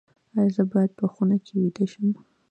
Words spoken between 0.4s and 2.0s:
زه باید په خونه کې ویده